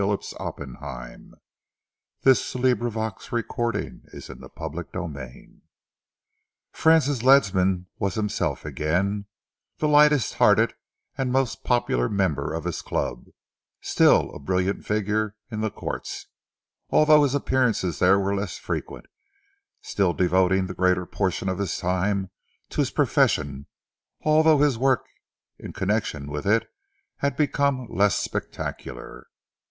[0.01, 0.57] Come on, Sharpe."
[2.23, 4.25] Francis strolled thoughtfully homewards.
[4.25, 5.61] CHAPTER XVI
[6.71, 9.25] Francis Ledsam was himself again,
[9.77, 10.73] the lightest hearted
[11.15, 13.27] and most popular member of his club,
[13.79, 16.25] still a brilliant figure in the courts,
[16.89, 19.05] although his appearances there were less frequent,
[19.83, 22.31] still devoting the greater portion of his time,
[22.69, 23.67] to his profession,
[24.21, 25.05] although his work
[25.59, 26.67] in connection with it
[27.17, 29.27] had become less spectacular.